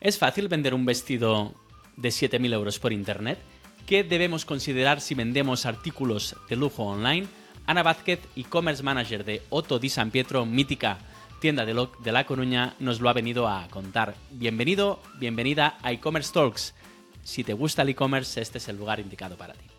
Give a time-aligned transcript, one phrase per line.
[0.00, 1.54] ¿Es fácil vender un vestido
[1.96, 3.36] de 7.000 euros por Internet?
[3.84, 7.26] ¿Qué debemos considerar si vendemos artículos de lujo online?
[7.66, 10.98] Ana Vázquez, e-commerce manager de Otto Di San Pietro, mítica
[11.40, 14.14] tienda de, de La Coruña, nos lo ha venido a contar.
[14.30, 16.74] Bienvenido, bienvenida a e-commerce talks.
[17.24, 19.77] Si te gusta el e-commerce, este es el lugar indicado para ti.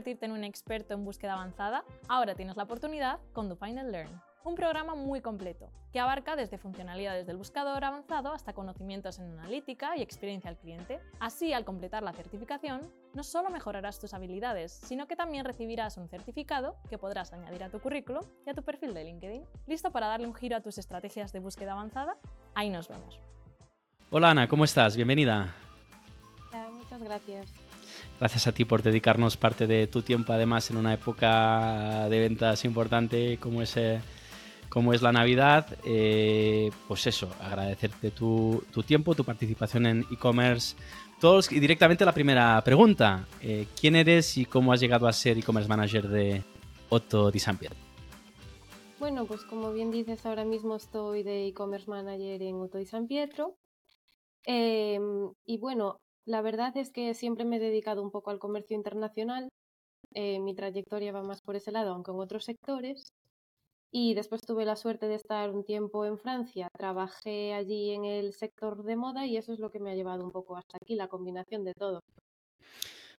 [0.00, 1.84] Convertirte en un experto en búsqueda avanzada?
[2.08, 6.56] Ahora tienes la oportunidad con Define and Learn, un programa muy completo que abarca desde
[6.56, 11.00] funcionalidades del buscador avanzado hasta conocimientos en analítica y experiencia al cliente.
[11.18, 12.80] Así, al completar la certificación,
[13.12, 17.68] no solo mejorarás tus habilidades, sino que también recibirás un certificado que podrás añadir a
[17.68, 19.44] tu currículo y a tu perfil de LinkedIn.
[19.66, 22.16] ¿Listo para darle un giro a tus estrategias de búsqueda avanzada?
[22.54, 23.20] Ahí nos vemos.
[24.10, 24.96] Hola Ana, ¿cómo estás?
[24.96, 25.54] Bienvenida.
[26.72, 27.69] muchas gracias.
[28.20, 32.66] Gracias a ti por dedicarnos parte de tu tiempo, además, en una época de ventas
[32.66, 33.98] importante como es, eh,
[34.68, 35.66] como es la Navidad.
[35.86, 40.76] Eh, pues eso, agradecerte tu, tiempo, tu participación en e-commerce.
[41.18, 43.26] Todos, y directamente la primera pregunta.
[43.40, 46.42] Eh, ¿Quién eres y cómo has llegado a ser e-commerce manager de
[46.90, 47.78] Otto Di San Pietro?
[48.98, 53.06] Bueno, pues como bien dices, ahora mismo estoy de e-commerce manager en Otto Di San
[53.06, 53.56] Pietro.
[54.44, 58.76] Em, y bueno, la verdad es que siempre me he dedicado un poco al comercio
[58.76, 59.48] internacional.
[60.14, 63.12] Eh, mi trayectoria va más por ese lado, aunque en otros sectores.
[63.92, 66.68] Y después tuve la suerte de estar un tiempo en Francia.
[66.76, 70.24] Trabajé allí en el sector de moda y eso es lo que me ha llevado
[70.24, 72.00] un poco hasta aquí, la combinación de todo.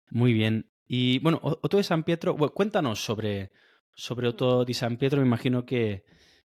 [0.10, 0.70] Muy bien.
[0.88, 3.52] Y bueno, Otto de San Pietro, cuéntanos sobre,
[3.96, 5.20] sobre Otto de San Pietro.
[5.20, 6.06] Me imagino que,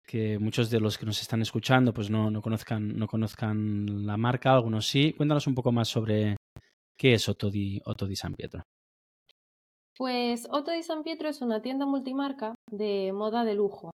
[0.05, 4.17] que muchos de los que nos están escuchando pues no, no, conozcan, no conozcan la
[4.17, 5.13] marca, algunos sí.
[5.13, 6.37] Cuéntanos un poco más sobre
[6.97, 7.81] qué es Otto di,
[8.15, 8.63] San Pietro.
[9.97, 13.91] Pues Otto di San Pietro es una tienda multimarca de moda de lujo.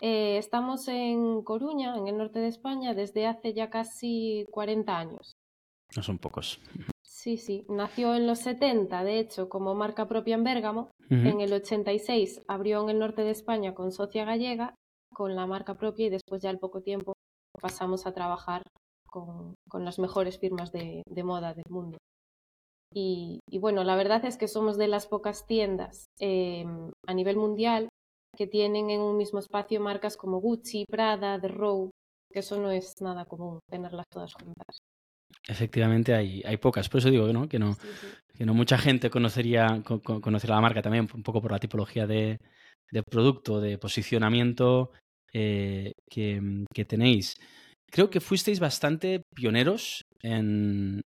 [0.00, 5.32] Eh, estamos en Coruña, en el norte de España, desde hace ya casi 40 años.
[5.94, 6.60] No son pocos.
[7.02, 7.64] Sí, sí.
[7.68, 10.90] Nació en los 70, de hecho, como marca propia en Bérgamo.
[11.10, 14.74] En el 86 abrió en el norte de España con socia gallega
[15.12, 17.12] con la marca propia y después ya al poco tiempo
[17.60, 18.62] pasamos a trabajar
[19.06, 21.98] con, las mejores firmas de, moda del mundo.
[22.94, 27.88] Y, bueno, la verdad es que somos de las pocas tiendas em, a nivel mundial
[28.36, 31.90] que tienen en un mismo espacio marcas como Gucci, Prada, The Row,
[32.32, 34.78] que eso no es nada común, tenerlas todas juntas.
[35.48, 37.48] Efectivamente hay, hay pocas, por eso digo ¿no?
[37.48, 37.76] Que, no,
[38.36, 42.38] que no mucha gente conocería, conocería la marca también un poco por la tipología de,
[42.90, 44.90] de producto, de posicionamiento
[45.32, 47.36] eh, mm, que, tenéis.
[47.90, 51.02] Creo que fuisteis bastante pioneros en,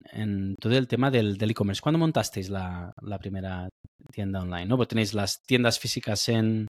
[0.61, 1.83] todo el tema del e-commerce.
[1.83, 3.69] ¿Cuándo montasteis la, primera
[4.13, 4.67] tienda online?
[4.67, 4.79] ¿no?
[4.87, 6.67] Tenéis las tiendas físicas en,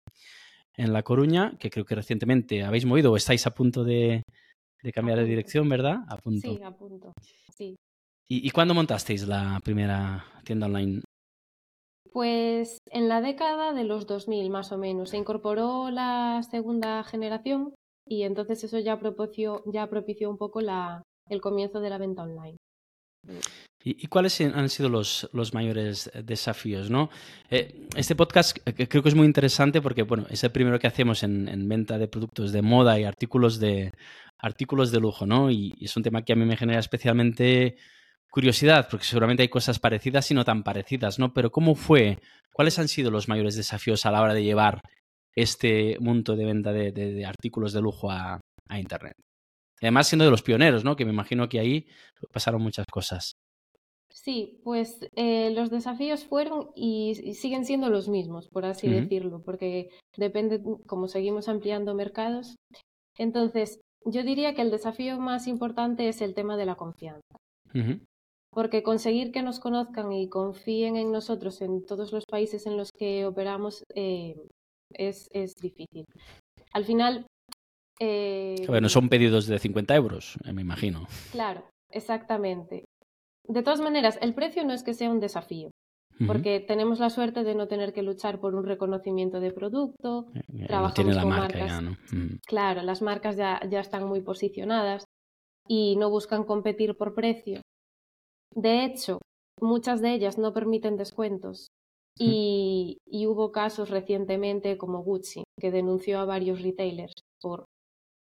[0.78, 4.24] La Coruña, que creo que recientemente habéis movido o estáis a punto de,
[4.94, 6.00] cambiar de dirección, ¿verdad?
[6.08, 6.56] A punto.
[6.56, 7.14] Sí, a punto.
[7.58, 7.76] Sí.
[8.30, 11.02] ¿Y, ¿Y cuándo montasteis la primera tienda online
[12.16, 17.76] pues en la década de los 2000 más o menos se incorporó la segunda generación
[18.08, 22.24] y entonces eso ya propició, ya propició un poco la, el comienzo de la venta
[22.24, 22.56] online.
[23.84, 26.90] ¿Y, cuáles han sido los, mayores desafíos?
[26.90, 27.09] ¿no?
[27.50, 30.88] Eh, este podcast eh, creo que es muy interesante porque bueno, es el primero que
[30.88, 33.92] hacemos en, venta de productos de moda y artículos de,
[34.40, 35.52] artículos de lujo, ¿no?
[35.52, 37.76] Y, y, es un tema que a mí me genera especialmente
[38.35, 41.34] curiosidad, porque seguramente hay cosas parecidas y no tan parecidas, ¿no?
[41.34, 42.19] Pero ¿cómo fue?
[42.51, 44.81] ¿Cuáles han sido los mayores desafíos a la hora de llevar
[45.34, 48.41] este mundo de venta de, artículos de lujo a,
[48.78, 49.13] Internet?
[49.81, 50.97] además siendo de los pioneros, ¿no?
[50.97, 51.88] Que me imagino que ahí
[52.34, 53.35] pasaron muchas cosas.
[54.12, 59.91] Sí, pues eh, los desafíos fueron y, siguen siendo los mismos, por así decirlo, porque
[60.17, 62.56] depende, como seguimos ampliando mercados.
[63.17, 67.38] Entonces, yo diría que el desafío más importante es el tema de la confianza
[68.56, 72.90] porque conseguir que nos conozcan y confíen en nosotros en todos los países en los
[72.97, 74.47] que operamos eh,
[74.94, 75.28] es,
[75.62, 76.06] difícil.
[76.72, 77.28] Al final...
[78.00, 81.06] Eh, bueno, son pedidos de 50 euros, eh, me imagino.
[81.34, 82.85] Claro, exactamente.
[83.46, 85.70] De todas maneras, el precio no es que sea un desafío,
[86.26, 90.28] porque tenemos la suerte de no tener que luchar por un reconocimiento de producto,
[90.66, 91.84] trabajamos con marcas.
[92.47, 95.03] Claro, las marcas ya, ya están muy posicionadas
[95.68, 97.62] y no buscan competir por precio,
[98.55, 99.19] de hecho,
[99.61, 101.67] muchas de ellas no permiten descuentos
[102.17, 102.97] y,
[103.28, 107.66] hubo casos recientemente como Gucci, que denunció a varios retailers por,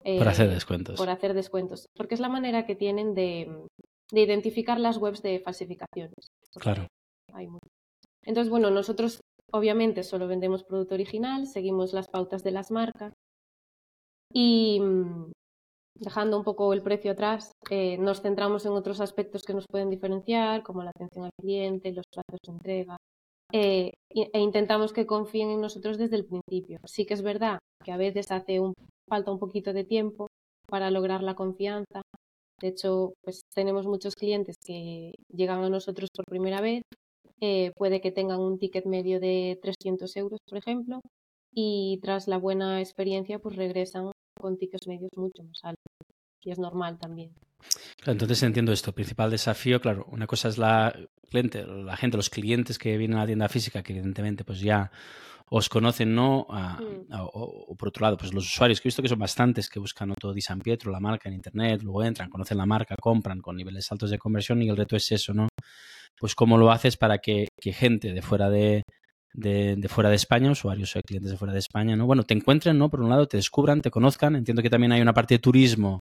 [0.04, 0.98] por hacer eh, descuentos.
[0.98, 1.86] Por hacer descuentos.
[1.96, 3.50] Porque es la manera que tienen de,
[4.12, 6.28] de identificar las webs de falsificaciones.
[6.60, 6.88] Claro.
[8.24, 9.22] Entonces, bueno, nosotros
[9.54, 13.14] obviamente solo vendemos producto original, seguimos las pautas de las marcas
[14.34, 15.32] y mm,
[16.00, 19.90] dejando un poco el precio atrás, eh, nos centramos en otros aspectos que nos pueden
[19.90, 22.98] diferenciar, como la atención al cliente, los plazos de entrega,
[23.54, 26.80] eh, e intentamos que confíen en nosotros desde el principio.
[26.86, 28.60] Sí que es verdad que a veces hace
[29.08, 30.28] falta un poquito de tiempo
[30.68, 32.02] para lograr la confianza.
[32.60, 36.84] De hecho, pues tenemos muchos clientes que llegan a nosotros por primera vez,
[37.40, 41.00] eh, puede que tengan un ticket medio de 300 euros, por ejemplo,
[41.54, 45.87] y tras la buena experiencia, pues regresan con tickets medios mucho más altos.
[46.48, 47.32] Y es normal también.
[48.06, 48.94] entonces entiendo esto.
[48.94, 50.96] Principal desafío, claro, una cosa es la
[51.30, 54.90] cliente, la gente, los clientes que vienen a la tienda física, que evidentemente pues ya
[55.50, 56.48] os conocen, ¿no?
[56.50, 57.14] Mm.
[57.20, 60.14] o, por otro lado, pues los usuarios, que he visto que son bastantes, que buscan
[60.18, 63.58] todo Di San Pietro, la marca en internet, luego entran, conocen la marca, compran con
[63.58, 65.50] niveles altos de conversión y el reto es eso, ¿no?
[66.18, 68.84] Pues cómo lo haces para que, gente de fuera de,
[69.34, 72.06] de, fuera de España, usuarios o clientes de fuera de España, ¿no?
[72.06, 72.90] Bueno, te encuentren, ¿no?
[72.90, 74.38] Por un lado, te descubran, te conozcan.
[74.38, 76.00] Entiendo que también hay una parte de turismo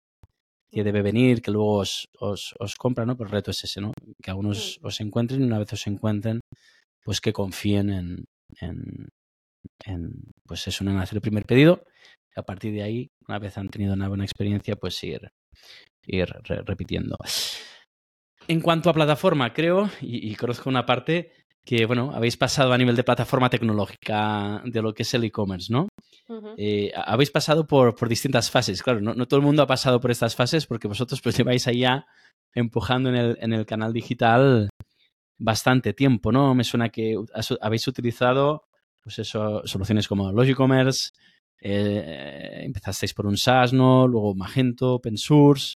[0.73, 3.17] que debe venir, que luego os, os, os compran, ¿no?
[3.17, 3.93] Pero el reto es ese, ¿no?
[4.23, 6.41] Que algunos os encuentren y una vez os encuentren,
[7.05, 8.25] pues que confíen en,
[8.61, 9.09] en,
[9.85, 10.13] en
[10.47, 11.85] pues eso, en hacer el primer pedido.
[12.35, 15.31] Y a partir de ahí, una vez han tenido una buena experiencia, pues ir,
[16.07, 16.29] ir
[16.65, 17.19] repitiendo.
[18.49, 21.33] En cuanto a plataforma, creo, y, conozco una parte
[21.65, 25.73] que, bueno, habéis pasado a nivel de plataforma tecnológica de lo que es el e-commerce,
[25.73, 25.89] ¿no?
[26.57, 28.83] Eh, habéis pasado por, por, distintas fases.
[28.83, 32.07] Claro, no, todo el mundo ha pasado por estas fases porque vosotros pues lleváis allá
[32.55, 34.71] empujando en el, en el canal digital
[35.39, 36.55] bastante tiempo, ¿no?
[36.55, 37.17] Me suena que
[37.61, 38.65] habéis utilizado
[39.03, 41.11] pues eso, soluciones como Logicommerce,
[41.61, 44.07] eh, empezasteis por un SaaS, ¿no?
[44.07, 45.75] Luego Magento, OpenSource,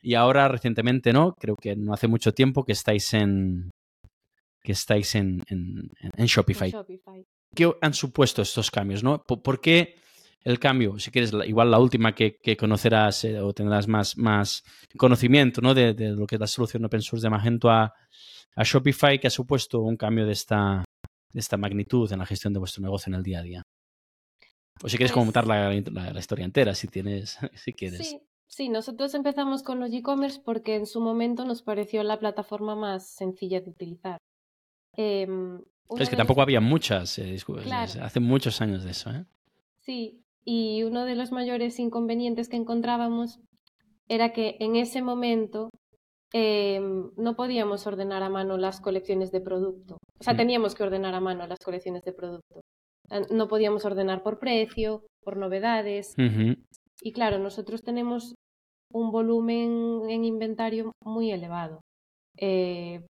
[0.00, 1.34] y ahora recientemente, ¿no?
[1.34, 3.70] Creo que no hace mucho tiempo que estáis en
[4.68, 6.70] que estáis en, en, Shopify.
[7.54, 9.24] ¿Qué han supuesto estos cambios, no?
[9.24, 9.94] ¿Por, qué
[10.44, 10.98] el cambio?
[10.98, 14.62] Si quieres, igual la última que, conocerás eh, o tendrás más, más
[14.98, 15.72] conocimiento, ¿no?
[15.72, 17.94] De, lo que es la solución open source de Magento a,
[18.56, 20.84] a Shopify, que ha supuesto un cambio de esta,
[21.32, 23.62] de esta magnitud en la gestión de vuestro negocio en el día a día.
[24.82, 28.18] O si quieres pues comentar la, la, historia entera, si tienes, si quieres.
[28.46, 33.08] Sí, nosotros empezamos con los e-commerce porque en su momento nos pareció la plataforma más
[33.08, 34.18] sencilla de utilizar.
[34.98, 35.60] Em,
[35.96, 37.36] es que tampoco había muchas, eh,
[38.02, 39.10] hace muchos años de eso.
[39.10, 39.24] ¿eh?
[39.78, 43.38] Sí, y uno de los mayores inconvenientes que encontrábamos
[44.08, 45.70] era que en ese momento
[46.32, 49.98] em, no podíamos ordenar a mano las colecciones de producto.
[50.18, 52.60] O sea, teníamos que ordenar a mano las colecciones de producto.
[53.30, 56.14] No podíamos ordenar por precio, por novedades.
[57.00, 58.34] Y claro, nosotros tenemos
[58.92, 61.80] un volumen en inventario muy elevado.
[62.36, 63.06] Eh,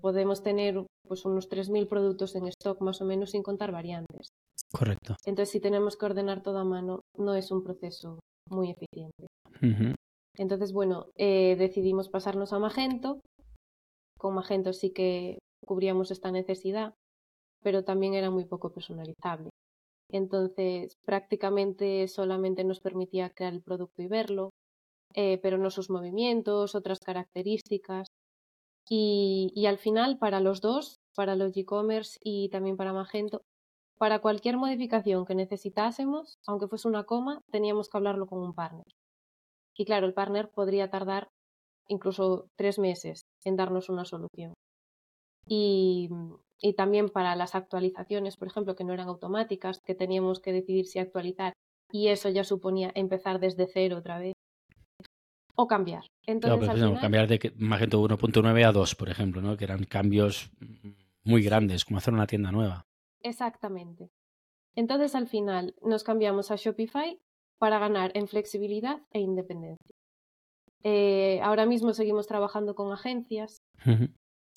[0.00, 4.28] podemos tener pues unos 3.000 productos en stock más o menos sin contar variantes.
[4.72, 5.16] Correcto.
[5.24, 9.26] Entonces, si tenemos que ordenar todo a mano, no es un proceso muy eficiente.
[10.36, 13.20] Entonces, bueno, eh, decidimos pasarnos a Magento.
[14.18, 16.94] Con Magento sí que cubríamos esta necesidad,
[17.62, 19.50] pero también era muy poco personalizable.
[20.12, 24.50] Entonces, prácticamente solamente nos permitía crear el producto y verlo,
[25.14, 28.08] eh, pero no sus movimientos, otras características.
[28.92, 33.42] Y, al final, para los dos, para los e-commerce y también para Magento,
[33.98, 38.86] para cualquier modificación que necesitásemos, aunque fuese una coma, teníamos que hablarlo con un partner.
[39.76, 41.28] Y claro, el partner podría tardar
[41.86, 44.54] incluso tres meses en darnos una solución.
[45.46, 46.08] Y
[46.76, 50.98] también para las actualizaciones, por ejemplo, que no eran automáticas, que teníamos que decidir si
[50.98, 51.52] actualizar
[51.92, 54.34] y eso ya suponía empezar desde cero otra vez
[55.54, 56.04] o cambiar.
[56.26, 56.68] Entonces,
[57.00, 59.56] cambiar de Magento 1.9 a 2, por ejemplo, ¿no?
[59.56, 60.50] que eran cambios
[61.24, 62.86] muy grandes, como hacer una tienda nueva.
[63.22, 64.10] Exactamente.
[64.74, 67.20] Entonces al final nos cambiamos a Shopify
[67.58, 69.94] para ganar en flexibilidad e independencia.
[70.82, 73.58] Eh, ahora mismo seguimos trabajando con agencias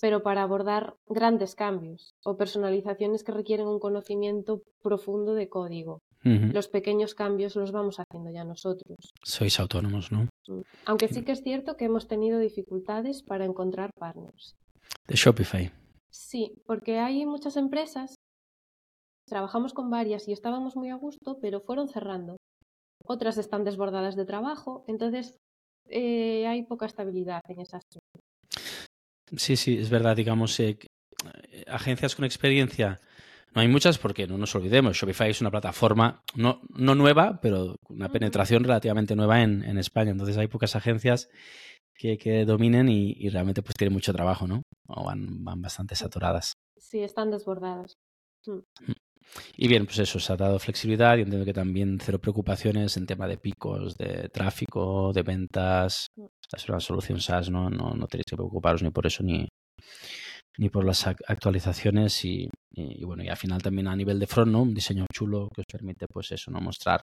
[0.03, 6.01] pero para abordar grandes cambios o personalizaciones que requieren un conocimiento profundo de código.
[6.25, 8.97] Los pequeños cambios los vamos haciendo ya nosotros.
[9.23, 10.27] Sois autónomos, ¿no?
[10.49, 10.61] Mm.
[10.87, 14.57] Aunque sí que es cierto que hemos tenido dificultades para encontrar partners.
[15.07, 15.71] De Shopify.
[16.09, 18.15] Sí, porque hay muchas empresas,
[19.25, 22.35] trabajamos con varias y estábamos muy a gusto, pero fueron cerrando.
[23.05, 25.37] Otras están desbordadas de trabajo, entonces
[25.87, 27.83] eh, hay poca estabilidad en esas
[29.37, 30.77] Sí, sí, es verdad, digamos, eh,
[31.67, 32.99] agencias con experiencia.
[33.55, 37.75] No hay muchas porque no nos olvidemos, Shopify es una plataforma no, no nueva, pero
[37.87, 40.11] una penetración relativamente nueva en, en, España.
[40.11, 41.29] Entonces hay pocas agencias
[41.95, 44.63] que, dominen y, realmente pues tienen mucho trabajo, ¿no?
[44.87, 46.53] O van, van bastante saturadas.
[46.77, 47.97] Sí, están desbordadas.
[48.45, 48.91] Mm.
[49.23, 49.39] Mm.
[49.57, 53.05] Y bien, pues eso, se ha dado flexibilidad y entiendo que también cero preocupaciones en
[53.05, 56.07] tema de picos, de tráfico, de ventas.
[56.15, 56.25] Mm.
[56.41, 57.69] Esta es una solución SaaS, ¿no?
[57.69, 59.47] No, no tenéis que preocuparos ni por eso ni,
[60.57, 62.49] ni por las actualizaciones y,
[63.03, 64.61] bueno, y al final también a nivel de front, ¿no?
[64.61, 66.59] Un diseño chulo que os permite pues eso, ¿no?
[66.59, 67.01] Mostrar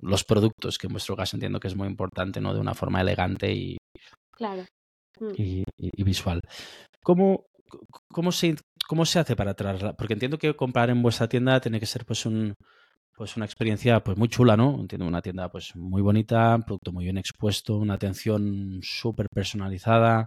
[0.00, 2.54] los productos, que en vuestro caso entiendo que es muy importante, ¿no?
[2.54, 3.76] De una forma elegante y,
[4.30, 4.64] claro.
[5.36, 6.40] y, y visual.
[7.02, 7.46] ¿Cómo,
[8.12, 8.56] cómo, se,
[8.86, 9.94] ¿Cómo se hace para traerla?
[9.94, 12.54] Porque entiendo que comprar en vuestra tienda tiene que ser pues un
[13.16, 14.78] pues una experiencia pues muy chula, ¿no?
[14.78, 20.26] Entiendo una tienda pues muy bonita, un producto muy bien expuesto, una atención súper personalizada.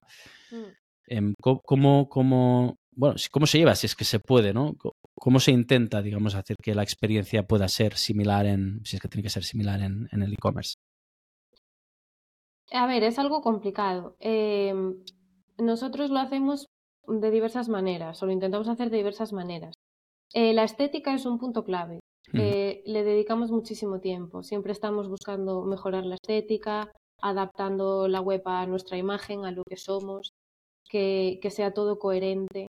[0.51, 0.79] Mm.
[1.07, 3.75] Em, ¿Cómo, cómo, bueno, ¿Cómo se lleva?
[3.75, 4.75] Si es que se puede, ¿no?
[5.15, 9.07] ¿Cómo se intenta, digamos, hacer que la experiencia pueda ser similar en, si es que
[9.07, 10.75] tiene que ser similar en, el e-commerce?
[12.71, 14.15] A ver, es algo complicado.
[14.19, 14.95] Em,
[15.57, 16.68] nosotros lo hacemos
[17.09, 19.73] de diversas maneras, o lo intentamos hacer de diversas maneras.
[20.33, 21.99] Eh, la estética es un punto clave.
[22.33, 24.43] Eh, le dedicamos muchísimo tiempo.
[24.43, 29.77] Siempre estamos buscando mejorar la estética, adaptando la web a nuestra imagen, a lo que
[29.77, 30.31] somos
[30.89, 32.67] que, sea todo coherente.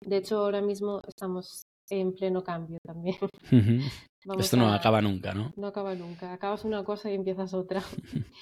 [0.00, 3.16] De hecho, ahora mismo estamos en pleno cambio también.
[4.38, 5.52] Esto no acaba nunca, ¿no?
[5.56, 6.32] No acaba nunca.
[6.32, 7.82] Acabas una cosa y empiezas otra.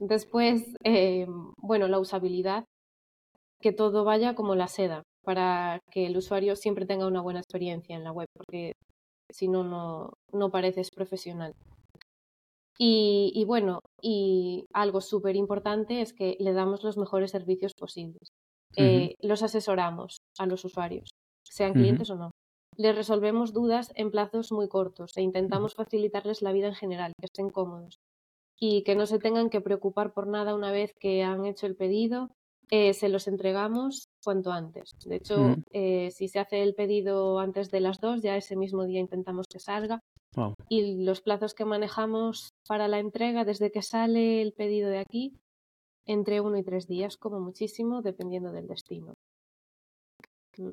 [0.00, 2.64] Después, eh, bueno, la usabilidad,
[3.62, 7.96] que todo vaya como la seda, para que el usuario siempre tenga una buena experiencia
[7.96, 8.74] en la web, porque
[9.30, 9.64] si no,
[10.32, 11.54] no, pareces profesional.
[12.78, 18.28] Y, y bueno, y algo súper importante es que le damos los mejores servicios posibles.
[18.76, 21.10] Eh, los asesoramos a los usuarios,
[21.44, 22.30] sean clientes o no.
[22.76, 27.26] Les resolvemos dudas en plazos muy cortos e intentamos facilitarles la vida en general, que
[27.26, 27.98] estén cómodos
[28.58, 31.74] y que no se tengan que preocupar por nada una vez que han hecho el
[31.74, 32.30] pedido.
[32.74, 34.92] Eh, se los entregamos cuanto antes.
[35.04, 38.86] De hecho, eh, si se hace el pedido antes de las dos, ya ese mismo
[38.86, 40.00] día intentamos que salga.
[40.70, 45.34] Y los plazos que manejamos para la entrega, desde que sale el pedido de aquí
[46.06, 49.12] entre uno y tres días, como muchísimo, dependiendo del destino.
[50.56, 50.70] Mm.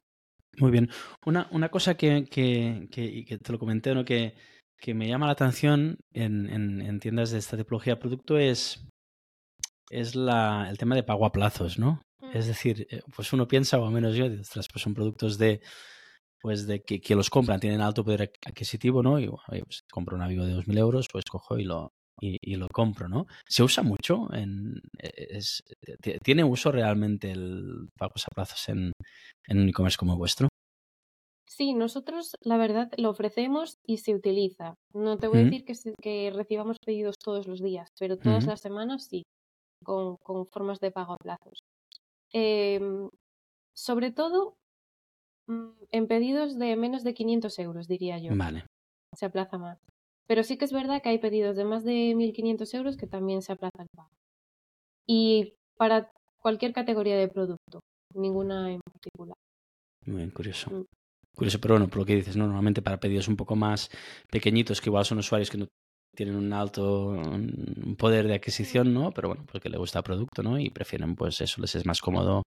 [0.60, 0.90] Muy bien.
[1.26, 4.06] Una, una cosa que, que, que, te lo comenté, ¿no?
[4.06, 4.36] que,
[4.78, 8.88] que me llama la atención en, en, tiendas de esta tipología de producto es,
[9.90, 12.02] es la, el tema de pago a plazos, ¿no?
[12.34, 15.62] Es decir, eh, pues uno piensa, o al menos yo, ostras, pues son productos de
[16.42, 19.20] pues de que, que los compran tienen alto poder adquisitivo, ¿no?
[19.20, 21.92] Y pues compro un avión de 2.000 euros, pues cojo y lo,
[22.22, 23.28] y, lo compro, ¿no?
[23.48, 24.34] ¿Se usa mucho?
[24.34, 25.40] En, e,
[26.24, 28.92] ¿Tiene uso realmente el pagos a plazos en,
[29.48, 30.48] en un e-commerce como vuestro?
[31.48, 34.76] Sí, nosotros la verdad lo ofrecemos y se utiliza.
[34.94, 38.62] No te voy a decir que, que, recibamos pedidos todos los días, pero todas las
[38.62, 39.24] semanas sí,
[39.84, 41.64] con, con, formas de pago a plazos.
[42.32, 43.10] Em,
[43.76, 44.56] sobre todo
[45.48, 48.32] mm, en pedidos de menos de 500 euros, diría yo.
[48.36, 48.66] Vale.
[49.16, 49.80] Se aplaza más.
[50.28, 53.42] Pero sí que es verdad que hay pedidos de más de 1.500 euros que también
[53.42, 54.12] se aplaza el pago.
[55.08, 57.80] Y para cualquier categoría de producto,
[58.14, 59.36] ninguna en particular.
[60.06, 60.70] Muy bien, curioso.
[60.70, 60.86] Mm.
[61.36, 63.90] Curioso, pero bueno, por lo que dices, normalmente para pedidos un poco más
[64.30, 65.68] pequeñitos, que igual son usuarios que no
[66.20, 67.16] tienen un alto
[67.98, 69.14] poder de adquisición, ¿no?
[69.14, 70.60] Pero bueno, porque le gusta el producto, ¿no?
[70.60, 72.44] Y prefieren, pues eso, les es más cómodo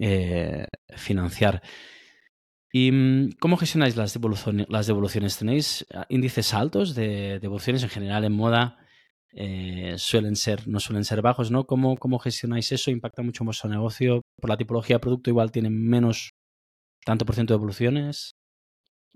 [0.00, 1.62] eh, financiar.
[2.72, 4.66] ¿Y mm, cómo gestionáis las devoluciones?
[4.68, 5.38] Las devoluciones?
[5.38, 8.84] ¿Tenéis ah, índices altos de devoluciones en general en moda?
[9.30, 11.68] Eh, suelen ser, no suelen ser bajos, ¿no?
[11.68, 12.90] ¿Cómo, ¿Cómo gestionáis eso?
[12.90, 14.22] ¿Impacta mucho vuestro negocio?
[14.40, 16.30] ¿Por la tipología de producto igual tienen menos,
[17.04, 18.32] tanto por ciento de devoluciones?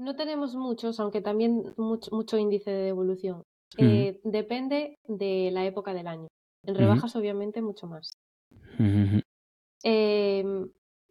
[0.00, 3.42] No tenemos muchos, aunque también mucho, mucho índice de devolución.
[3.76, 6.28] Eh, depende de la época del año.
[6.66, 8.12] En rebajas, obviamente, mucho más.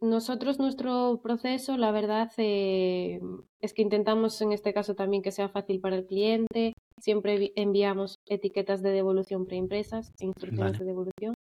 [0.00, 3.20] Nosotros, nuestro proceso, la verdad, eh,
[3.60, 6.72] es que intentamos en este caso también que sea fácil para el cliente.
[6.98, 11.34] Siempre enviamos etiquetas de devolución preimpresas e instrucciones de devolución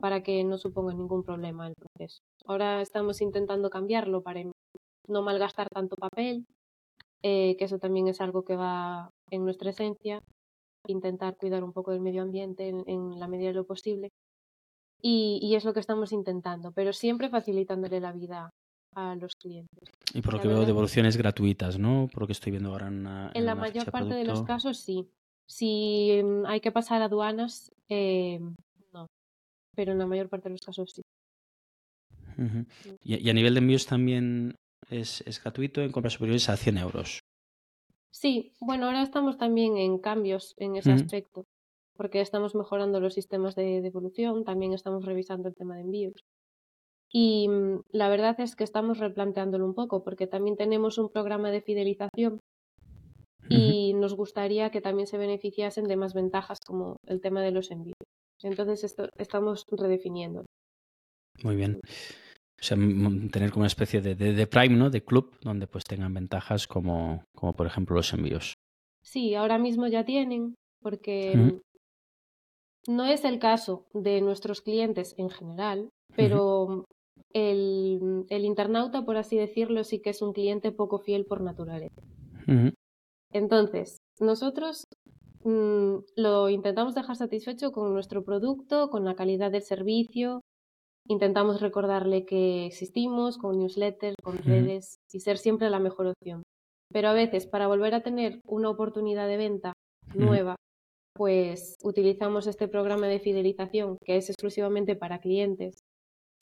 [0.00, 2.20] para que no suponga ningún problema el proceso.
[2.46, 4.42] Ahora estamos intentando cambiarlo para
[5.06, 6.46] no malgastar tanto papel,
[7.22, 10.22] eh, que eso también es algo que va en nuestra esencia,
[10.86, 14.10] intentar cuidar un poco del medio ambiente en la medida de lo posible
[15.00, 18.50] y, es lo que estamos intentando, pero siempre facilitándole la vida
[18.94, 19.88] a los clientes.
[20.12, 22.08] Y por lo que veo, devoluciones gratuitas, ¿no?
[22.12, 25.08] Por lo que estoy viendo ahora en, en, la mayor parte de los casos sí.
[25.46, 28.40] Si mm, hay que pasar aduanas, eh,
[28.92, 29.06] no.
[29.76, 31.02] Pero en la mayor parte de los casos sí.
[32.36, 32.62] Mm.
[33.02, 34.54] ¿Y, a nivel de envíos también
[34.90, 37.20] es, es gratuito en compras superiores a 100 euros?
[38.10, 41.44] Sí, bueno, ahora estamos también en cambios en ese aspecto.
[41.96, 46.24] porque estamos mejorando los sistemas de devolución, también estamos revisando el tema de envíos.
[47.10, 51.50] Y mm, la verdad es que estamos replanteándolo un poco, porque también tenemos un programa
[51.50, 52.40] de fidelización
[53.48, 57.70] y nos gustaría que también se beneficiasen de más ventajas como el tema de los
[57.70, 57.96] envíos.
[58.42, 60.44] Entonces esto, estamos redefiniendo.
[61.42, 61.80] Muy bien.
[62.60, 64.90] O sea, tener como una especie de, de, Prime, ¿no?
[64.90, 68.54] De club, donde pues tengan ventajas como, como por ejemplo los envíos.
[69.02, 71.60] Sí, ahora mismo ya tienen, porque
[72.88, 76.84] no es el caso de nuestros clientes en general, pero
[77.32, 82.02] el, el, internauta, por así decirlo, sí que es un cliente poco fiel por naturaleza.
[83.30, 84.84] Entonces, nosotros
[85.44, 90.40] mm, lo intentamos dejar satisfecho con nuestro producto, con la calidad del servicio.
[91.08, 96.42] Intentamos recordarle que existimos con newsletters, con redes y ser siempre la mejor opción.
[96.92, 99.72] Pero a veces, para volver a tener una oportunidad de venta
[100.14, 100.56] nueva,
[101.14, 105.78] pues utilizamos este programa de fidelización que es exclusivamente para clientes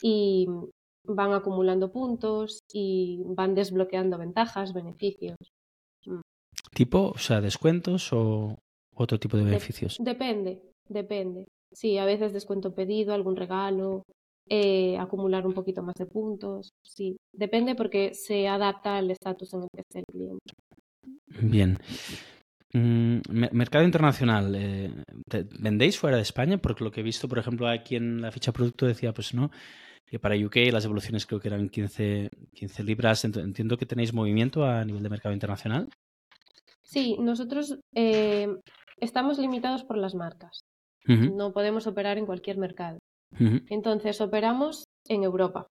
[0.03, 0.49] y
[1.05, 5.37] van acumulando puntos y van desbloqueando ventajas, beneficios.
[6.05, 6.21] Mm.
[6.75, 8.59] ¿Tipo, o sea, descuentos o
[8.95, 9.97] otro tipo de beneficios?
[10.01, 11.47] depende, depende.
[11.73, 14.03] Sí, a veces descuento pedido, algún regalo,
[14.49, 16.71] eh, acumular un poquito más de puntos.
[16.83, 20.53] Sí, depende porque se adapta al estatus en el que esté el cliente.
[21.43, 21.79] Bien.
[22.73, 23.21] Mm,
[23.53, 24.93] mercado internacional, eh,
[25.61, 26.59] ¿vendéis fuera de España?
[26.59, 29.51] Porque lo que he visto, por ejemplo, aquí en la ficha producto decía, pues no,
[30.07, 33.25] que para UK las evoluciones creo que eran 15, 15 libras.
[33.25, 35.89] Entiendo que tenéis movimiento a nivel de mercado internacional.
[36.83, 38.49] Sí, nosotros eh,
[39.01, 40.61] estamos limitados por las marcas.
[41.09, 42.99] No podemos operar en cualquier mercado.
[43.39, 45.67] Entonces operamos en Europa.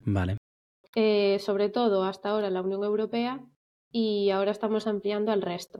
[0.00, 0.36] Vale.
[0.96, 3.40] Eh, sobre todo hasta ahora la Unión Europea
[3.92, 5.78] y ahora estamos ampliando al resto.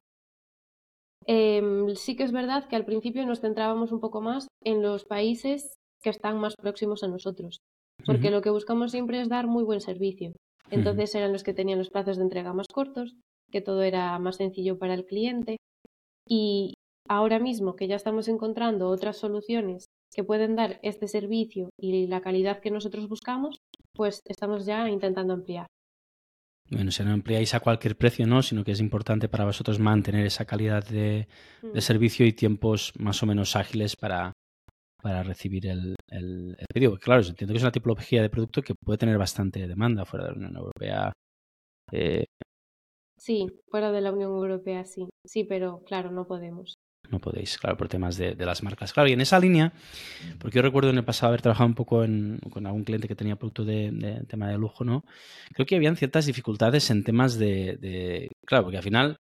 [1.27, 5.05] Em, sí que es verdad que al principio nos centrábamos un poco más en los
[5.05, 7.61] países que están más próximos a nosotros,
[8.07, 10.33] porque lo que buscamos siempre es dar muy buen servicio.
[10.71, 13.17] Entonces eran los que tenían los plazos de entrega más cortos,
[13.51, 15.57] que todo era más sencillo para el cliente
[16.27, 16.75] y
[17.09, 22.21] ahora mismo que ya estamos encontrando otras soluciones que pueden dar este servicio y la
[22.21, 23.61] calidad que nosotros buscamos,
[23.95, 25.67] pues estamos ya intentando ampliar.
[26.71, 28.43] Bueno, si no ampliáis a cualquier precio, ¿no?
[28.43, 31.27] Sino que es importante para vosotros mantener esa calidad de,
[31.63, 31.79] mm.
[31.79, 34.33] servicio y tiempos más o menos ágiles para,
[35.03, 36.97] para recibir el, el, pedido.
[36.99, 40.31] Claro, entiendo que es una tipología de producto que puede tener bastante demanda fuera de
[40.31, 41.13] la Unión Europea.
[41.91, 42.27] Eh,
[43.19, 45.09] sí, fuera de la Unión Europea sí.
[45.27, 46.75] Sí, pero claro, no podemos
[47.09, 48.93] no podéis, claro, por temas de, las marcas.
[48.93, 49.73] Claro, y en esa línea,
[50.39, 52.05] porque yo recuerdo en el pasado haber trabajado un poco
[52.51, 55.05] con algún cliente que tenía producto de, tema de lujo, ¿no?
[55.53, 59.19] Creo que habían ciertas dificultades en temas de, claro, porque al final,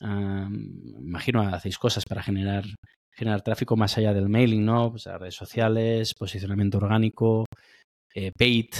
[0.00, 2.64] imagino, hacéis cosas para generar,
[3.12, 4.90] generar tráfico más allá del mailing, ¿no?
[4.90, 7.46] Pues a redes sociales, posicionamiento orgánico,
[8.14, 8.70] eh, paid,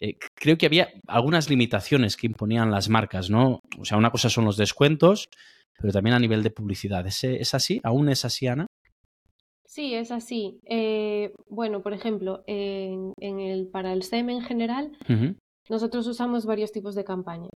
[0.00, 3.60] eh, creo que había algunas limitaciones que imponían las marcas, ¿no?
[3.78, 5.28] O sea, una cosa son los descuentos,
[5.78, 7.06] pero también a nivel de publicidad.
[7.06, 7.80] ¿Es, así?
[7.82, 8.66] ¿Aún es así, Ana?
[9.66, 10.58] Sí, es así.
[10.64, 14.96] Eh, bueno, por ejemplo, en, el, para el SEM en general,
[15.68, 17.48] nosotros usamos varios tipos de campaña,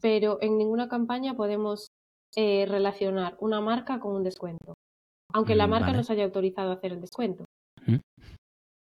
[0.00, 1.88] pero en ninguna campaña podemos
[2.34, 4.74] eh, relacionar una marca con un descuento,
[5.32, 7.44] aunque la mm, marca nos haya autorizado a hacer el descuento.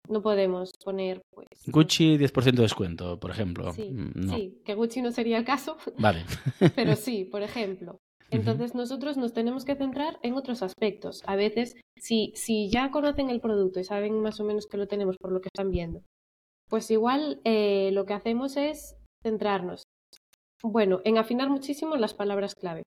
[0.09, 1.47] No podemos poner, pues...
[1.67, 3.73] Gucci 10% de descuento, por ejemplo.
[3.73, 5.77] Mm, sí, que Gucci no sería el caso.
[5.99, 6.25] Vale.
[6.77, 7.99] pero sí, por ejemplo.
[8.31, 11.23] Entonces nosotros nos tenemos que centrar en otros aspectos.
[11.27, 14.89] A veces, si, si ya conocen el producto y saben más o menos que lo
[14.89, 16.03] tenemos por lo que están viendo,
[16.69, 19.85] pues igual eh, lo que hacemos es centrarnos,
[20.63, 22.83] bueno, en afinar muchísimo las palabras clave.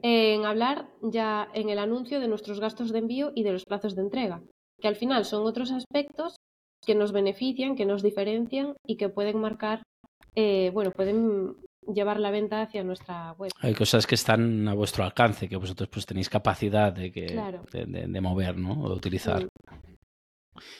[0.00, 3.94] En hablar ya en el anuncio de nuestros gastos de envío y de los plazos
[3.94, 4.42] de entrega,
[4.80, 6.36] que al final son otros aspectos
[6.84, 9.82] que nos benefician, que nos diferencian y que pueden marcar,
[10.34, 11.56] eh, bueno, pueden
[11.92, 13.50] llevar la venta hacia nuestra web.
[13.60, 17.26] Hay cosas que están a vuestro alcance, que vosotros pues tenéis capacidad de, que,
[17.72, 18.82] de, mover, ¿no?
[18.82, 19.46] O de utilizar.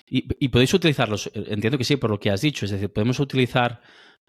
[0.06, 3.20] Y, podéis utilizarlos, eh, entiendo que sí, por lo que has dicho, es decir, podemos
[3.20, 3.80] utilizar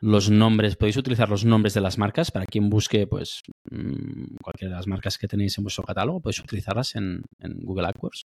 [0.02, 4.72] los nombres, podéis utilizar los nombres de las marcas para quien busque, pues, mm, cualquiera
[4.72, 8.24] de las marcas que tenéis en vuestro catálogo, podéis utilizarlas en, Google AdWords.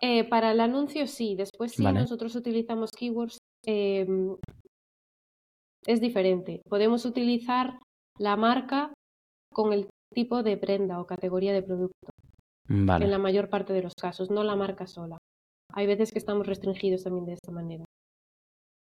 [0.00, 4.36] Eh, para el anuncio sí, después sí nosotros utilizamos keywords em,
[5.86, 6.62] es diferente.
[6.68, 7.78] Podemos utilizar
[8.18, 8.92] la marca
[9.52, 12.08] con el tipo de prenda o categoría de producto.
[12.68, 15.18] En la mayor parte de los casos, no la marca sola.
[15.74, 17.84] Hay veces que estamos restringidos también de esta manera.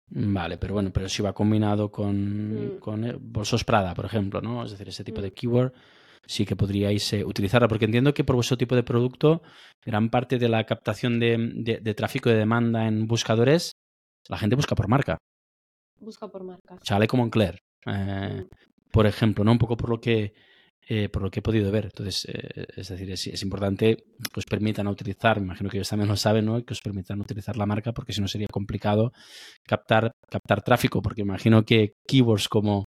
[0.09, 2.79] Vale, pero bueno, pero si va combinado con, mm.
[2.79, 3.17] con eh,
[3.65, 4.63] Prada, por ejemplo, ¿no?
[4.63, 5.83] Es decir, ese tipo de keyword, de de, de de mm, de.
[5.83, 5.91] Vale.
[5.91, 9.41] Mm, sí que podríais eh, utilizarla, porque entiendo que por vuestro tipo de producto,
[9.83, 13.71] gran parte de la captación de, de, tráfico de demanda en buscadores,
[14.29, 15.17] la gente busca por marca.
[15.99, 16.77] Busca por marca.
[16.83, 18.91] Chale como en Claire, eh, mm.
[18.91, 19.51] por ejemplo, ¿no?
[19.51, 20.33] Un poco por lo que
[20.89, 21.85] eh, por lo que he podido ver.
[21.85, 26.15] Entonces, eh, es decir, es, importante que os permitan utilizar, imagino que ellos también lo
[26.15, 26.63] saben, ¿no?
[26.63, 29.11] que os permitan utilizar la marca, porque si no sería complicado
[29.65, 32.85] captar, captar tráfico, porque imagino que keywords como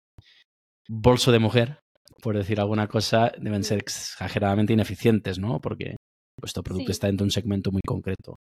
[0.87, 1.79] bolso de mujer,
[2.23, 5.59] por decir alguna cosa, deben ser exageradamente ineficientes, ¿no?
[5.61, 5.97] Porque
[6.39, 8.37] vuestro producto está dentro de un segmento muy concreto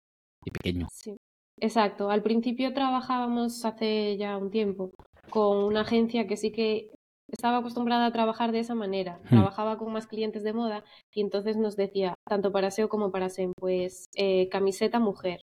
[0.45, 0.87] y pequeño.
[0.93, 1.17] Sí.
[1.61, 2.09] Exacto.
[2.09, 4.91] Al principio trabajábamos hace ya un tiempo
[5.29, 6.89] con una agencia que sí que
[7.31, 9.19] estaba acostumbrada a trabajar de esa manera.
[9.25, 9.29] Hmm.
[9.29, 13.29] Trabajaba con más clientes de moda y entonces nos decía, tanto para SEO como para
[13.29, 15.41] SEM, pues eh, camiseta mujer,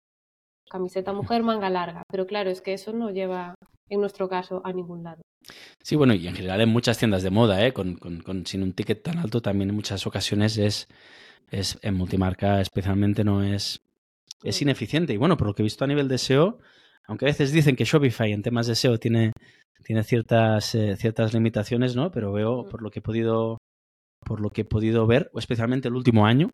[0.68, 2.02] camiseta mujer, manga larga.
[2.10, 3.54] Pero claro, es que eso no lleva,
[3.88, 5.22] en nuestro caso, a ningún lado.
[5.82, 7.72] Sí, bueno, y en general en muchas tiendas de moda, ¿eh?
[7.72, 10.88] con, con, sin un ticket tan alto, también en muchas ocasiones es,
[11.50, 13.80] es en multimarca especialmente no es,
[14.42, 15.12] es ineficiente.
[15.12, 16.58] Y bueno, por lo que he visto a nivel de SEO,
[17.06, 19.32] aunque a veces dicen que Shopify en temas de SEO tiene
[19.84, 22.10] tiene ciertas, eh, ciertas limitaciones, ¿no?
[22.10, 23.58] Pero veo, por lo que he podido,
[24.24, 26.50] por lo que he podido ver, especialmente el último año,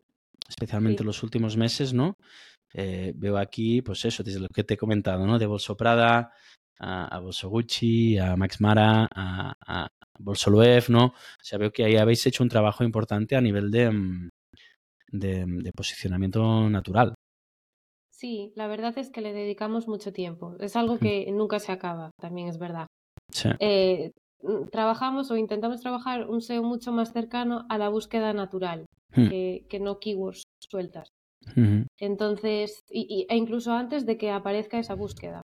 [0.47, 2.17] especialmente los últimos meses, ¿no?
[2.73, 5.39] Eh, veo aquí, pues eso, desde lo que te he comentado, ¿no?
[5.39, 6.31] De Bolso Prada
[6.79, 9.87] a, Bolso Gucci, a Max Mara, a,
[10.19, 11.05] Bolso Loef, ¿no?
[11.07, 14.29] O sea, veo que ahí habéis hecho un trabajo importante a nivel de, mm,
[15.11, 17.16] de posicionamiento natural.
[18.17, 20.55] Sí, la verdad es que le dedicamos mucho tiempo.
[20.59, 22.87] Es algo que nunca se acaba, también es verdad.
[23.59, 28.85] Eh, mm, trabajamos o intentamos trabajar un SEO mucho más cercano a la búsqueda natural
[29.13, 31.09] que, no keywords sueltas.
[31.99, 35.41] Entonces, y, e incluso antes de que aparezca esa búsqueda.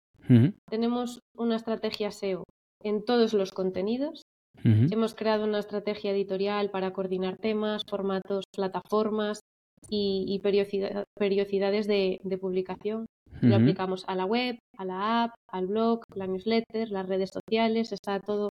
[0.70, 2.46] Tenemos una estrategia SEO
[2.84, 4.24] en todos los contenidos.
[4.64, 9.42] Hemos creado una estrategia editorial para coordinar temas, formatos, plataformas
[9.90, 13.06] y, periodicidades de publicación.
[13.42, 17.92] Lo aplicamos a la web, a la app, al blog, la newsletter, las redes sociales,
[17.92, 18.50] está todo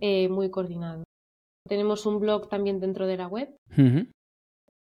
[0.00, 1.04] eh, muy coordinado.
[1.66, 3.56] Tenemos un blog también dentro de la web.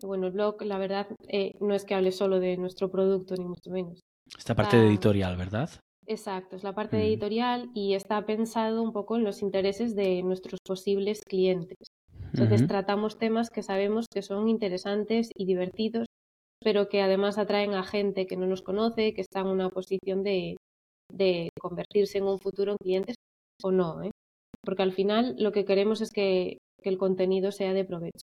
[0.04, 3.46] Bueno, el blog, la verdad, eh, no es que hable solo de nuestro producto, ni
[3.46, 4.00] mucho menos.
[4.38, 5.70] Esta parte de editorial, ¿verdad?
[6.08, 10.24] Exacto, es la parte de editorial y está pensado un poco en los intereses de
[10.24, 11.78] nuestros posibles clientes.
[12.34, 16.08] Entonces tratamos temas que sabemos que son interesantes y divertidos
[16.64, 20.24] pero que además atraen a gente que no nos conoce, que está en una posición
[20.24, 20.58] de,
[21.60, 23.16] convertirse en un futuro en clientes
[23.64, 24.12] o no, ¿eh?
[24.64, 28.26] porque al final lo que queremos es que, el contenido sea de provecho.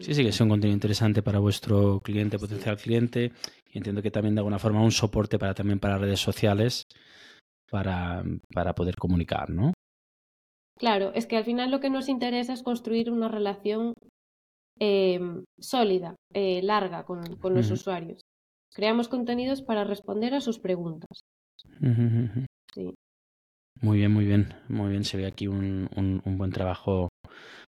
[0.00, 3.30] Sí, sí, que sea un contenido interesante para vuestro cliente, potencial cliente,
[3.70, 6.84] y entiendo que también de alguna forma un soporte para también para redes sociales
[7.70, 9.74] para, para poder comunicar, ¿no?
[10.82, 13.94] Claro, es que al final lo que nos interesa es construir una relación
[14.84, 17.22] Em, sólida, eh, larga con,
[17.54, 18.22] los usuarios.
[18.74, 21.20] Creamos contenidos para responder a sus preguntas.
[23.80, 25.04] Muy bien, muy bien, muy bien.
[25.04, 25.88] Se ve aquí un,
[26.24, 27.10] buen trabajo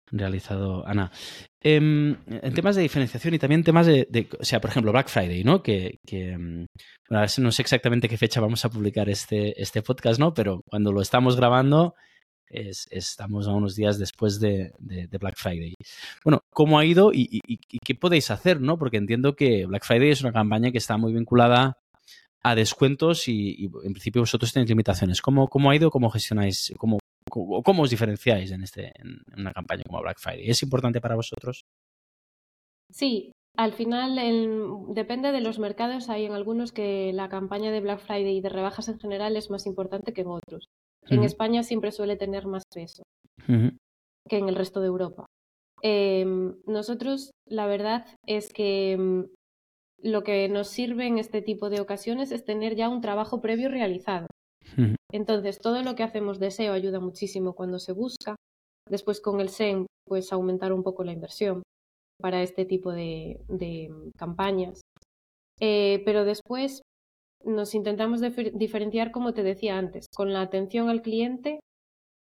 [0.10, 1.12] realizado, Ana.
[1.62, 5.44] Em, en temas de diferenciación y también temas de, o sea, por ejemplo, Black Friday,
[5.44, 5.62] ¿no?
[5.62, 6.66] Que, que em,
[7.10, 10.34] bueno, no sé exactamente qué fecha vamos a publicar este, este podcast, ¿no?
[10.34, 11.94] Pero cuando lo estamos grabando,
[12.52, 14.74] estamos a unos días después de,
[15.20, 15.76] Black Friday.
[16.24, 17.42] Bueno, ¿cómo ha ido y,
[17.84, 18.62] qué podéis hacer?
[18.62, 18.78] ¿no?
[18.78, 21.78] Porque entiendo que Black Friday es una campaña que está muy vinculada
[22.44, 25.22] a descuentos y, en principio vosotros tenéis limitaciones.
[25.22, 25.92] ¿Cómo, cómo ha ido?
[25.92, 26.74] ¿Cómo gestionáis?
[26.78, 30.50] ¿Cómo, cómo, os diferenciáis en, este, en una campaña como Black Friday?
[30.50, 31.62] ¿Es importante para vosotros?
[32.90, 34.16] Sí, al final
[34.90, 36.10] depende de los mercados.
[36.10, 39.50] Hay en algunos que la campaña de Black Friday y de rebajas en general es
[39.50, 40.68] más importante que en otros
[41.10, 43.04] en España siempre suele tener más peso
[43.48, 45.26] que en el resto de Europa.
[45.82, 49.28] Em, nosotros, la verdad es que em,
[50.02, 53.70] lo que nos sirve en este tipo de ocasiones es tener ya un trabajo previo
[53.70, 54.28] realizado.
[55.12, 58.36] Entonces, todo lo que hacemos de SEO ayuda muchísimo cuando se busca.
[58.90, 61.64] Después, con el SEM, pues aumentar un poco la inversión
[62.22, 63.42] para este tipo de,
[64.18, 64.82] campañas.
[65.60, 66.82] Eh, pero después,
[67.46, 68.22] nos intentamos
[68.54, 71.60] diferenciar, como te decía antes, con la atención al cliente,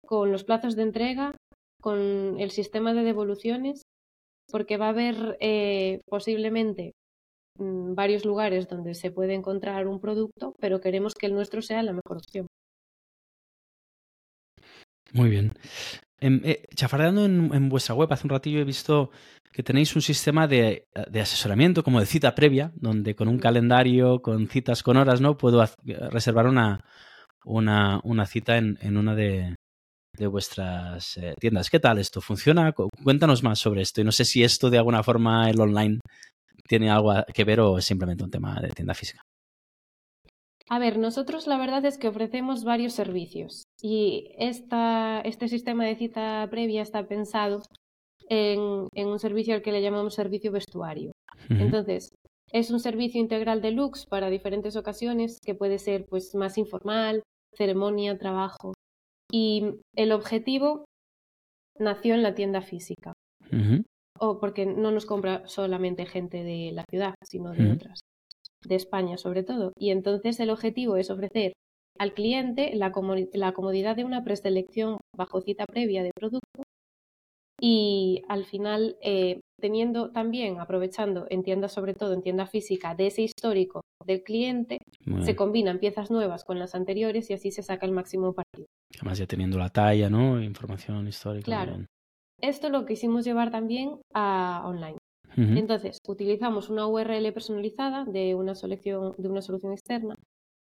[0.05, 1.35] con los plazos de entrega,
[1.81, 3.81] con el sistema de devoluciones,
[4.49, 6.93] porque va a haber eh, posiblemente
[7.59, 11.83] mm, varios lugares donde se puede encontrar un producto, pero queremos que el nuestro sea
[11.83, 12.47] la mejor opción.
[15.13, 15.53] Muy bien.
[16.19, 19.11] Em, eh, chafardeando en, vuestra web, hace un ratillo he visto
[19.51, 20.85] que tenéis un sistema de,
[21.19, 25.37] asesoramiento, como de cita previa, donde con un calendario, con citas con horas, ¿no?
[25.37, 25.63] Puedo
[26.11, 26.81] reservar una,
[27.45, 29.55] una, cita en, una de,
[30.17, 31.69] de vuestras eh, tiendas.
[31.69, 32.21] ¿Qué tal esto?
[32.21, 32.73] ¿Funciona?
[33.03, 34.01] Cuéntanos más sobre esto.
[34.01, 35.99] Y no sé si esto de alguna forma el online
[36.67, 39.21] tiene algo que ver o es simplemente un tema de tienda física.
[40.69, 45.95] A ver, nosotros la verdad es que ofrecemos varios servicios y esta, este sistema de
[45.95, 47.61] cita previa está pensado
[48.27, 51.13] en, un servicio al que le llamamos servicio vestuario.
[51.49, 52.09] Entonces,
[52.51, 57.23] es un servicio integral de looks para diferentes ocasiones que puede ser pues más informal,
[57.55, 58.73] ceremonia, trabajo.
[59.31, 59.63] Y
[59.95, 60.85] el objetivo
[61.79, 63.13] nació en la tienda física.
[64.19, 68.01] O porque no nos compra solamente gente de la ciudad, sino de otras
[68.65, 69.73] de España sobre todo.
[69.77, 71.53] Y entonces el objetivo es ofrecer
[71.99, 76.63] al cliente la, comodidad de una preselección bajo cita previa de producto
[77.59, 83.07] y al final eh, teniendo también, aprovechando en tienda sobre todo, en tienda física, de
[83.07, 84.77] ese histórico del cliente,
[85.23, 88.67] se combinan piezas nuevas con las anteriores y así se saca el máximo partido.
[88.95, 90.41] Además ya teniendo la talla, ¿no?
[90.41, 91.45] Información histórica.
[91.45, 91.85] Claro.
[92.39, 94.97] Esto lo quisimos llevar también a online.
[95.37, 100.15] Entonces, utilizamos una URL personalizada de una, selección, de una solución externa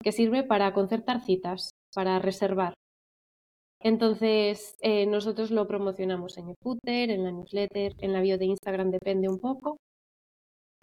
[0.02, 2.74] que sirve para concertar citas, para reservar.
[3.82, 8.44] Entonces, eh, nosotros lo promocionamos en el footer, en la newsletter, en la bio de
[8.46, 9.78] Instagram, depende un poco.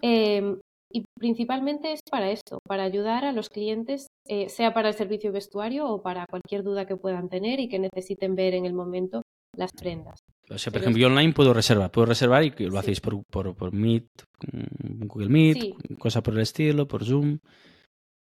[0.02, 0.60] Em,
[0.92, 5.32] y principalmente es para esto, para ayudar a los clientes, eh, sea para el servicio
[5.32, 9.22] vestuario o para cualquier duda que puedan tener y que necesiten ver en el momento
[9.56, 10.20] las prendas.
[10.50, 13.74] O sea, por ejemplo, yo online puedo reservar, puedo reservar y lo hacéis por, por,
[13.74, 14.08] Meet,
[14.54, 17.40] mm, Google Meet, cosa por el estilo, por Zoom,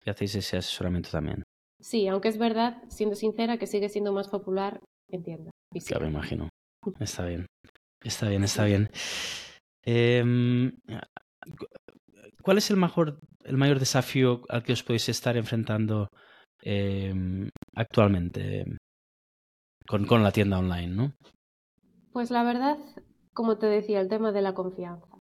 [0.03, 1.43] y hacéis ese asesoramiento también.
[1.79, 5.51] Sí, aunque es verdad, siendo sincera, que sigue siendo más popular en tienda.
[5.85, 6.49] Claro, me imagino.
[6.99, 7.45] Está bien,
[8.01, 8.89] está bien, está bien.
[9.83, 10.71] Em,
[12.41, 16.07] ¿Cuál es el, mejor, el mayor desafío al que os podéis estar enfrentando
[16.61, 18.65] em, actualmente
[19.85, 21.13] con, con la tienda online, no?
[22.17, 22.79] Pues la verdad,
[23.31, 25.19] como te decía, el tema de la confianza.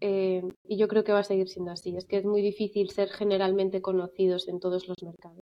[0.00, 1.96] Eh, y yo creo que va a seguir siendo así.
[1.96, 5.42] Es que es muy difícil ser generalmente conocidos en todos los mercados.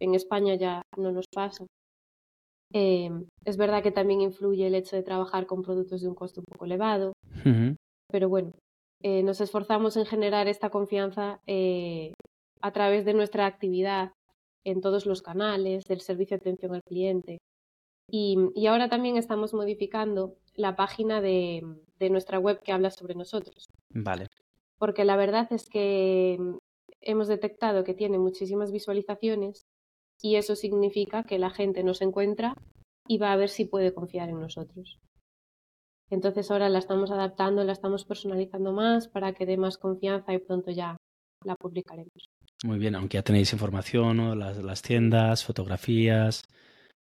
[0.00, 1.64] En España ya no nos pasa.
[2.72, 3.10] Eh,
[3.44, 6.46] es verdad que también influye el hecho de trabajar con productos de un costo un
[6.46, 7.12] poco elevado.
[8.10, 8.50] Pero bueno,
[9.04, 11.38] eh, nos esforzamos en generar esta confianza
[12.60, 14.10] a través de nuestra actividad
[14.64, 17.38] en todos los canales, del servicio de atención al cliente,
[18.10, 21.62] y, ahora también estamos modificando la página de,
[22.10, 23.66] nuestra web que habla sobre nosotros.
[23.88, 24.28] Vale.
[24.78, 26.38] Porque la verdad es que
[27.00, 29.66] hemos detectado que tiene muchísimas visualizaciones
[30.20, 32.54] y eso significa que la gente nos encuentra
[33.08, 34.98] y va a ver si puede confiar en nosotros.
[36.10, 40.38] Entonces ahora la estamos adaptando, la estamos personalizando más para que dé más confianza y
[40.38, 40.98] pronto ya
[41.44, 42.28] la publicaremos.
[42.64, 44.34] Muy bien, aunque ya tenéis información, ¿no?
[44.34, 46.44] las, las tiendas, fotografías,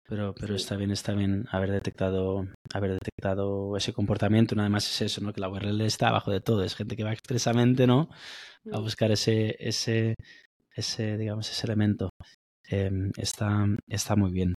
[0.09, 4.55] pero, pero está bien, está bien haber detectado, haber detectado ese comportamiento.
[4.55, 5.31] Nada más es eso, ¿no?
[5.31, 6.63] Que la URL está abajo de todo.
[6.63, 8.09] Es gente que va expresamente, ¿no?
[8.73, 8.83] A mm.
[8.83, 10.15] buscar ese, ese,
[10.75, 12.09] ese, digamos, ese elemento.
[12.67, 14.53] Em, está, está muy bien.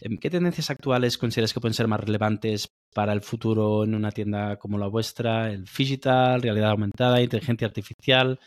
[0.00, 4.10] Em, ¿Qué tendencias actuales consideras que pueden ser más relevantes para el futuro en una
[4.10, 5.50] tienda como la vuestra?
[5.52, 8.38] El digital, realidad aumentada, inteligencia artificial,